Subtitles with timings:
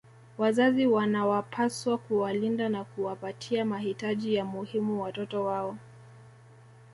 [0.37, 5.77] Wazazi wanawapaswa kuwalinda na kuwapatia mahitaji ya muhimu watoto wao